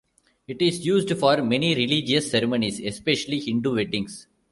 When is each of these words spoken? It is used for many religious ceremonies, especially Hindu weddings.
It 0.47 0.63
is 0.63 0.83
used 0.83 1.15
for 1.15 1.43
many 1.43 1.75
religious 1.75 2.31
ceremonies, 2.31 2.79
especially 2.79 3.39
Hindu 3.39 3.75
weddings. 3.75 4.25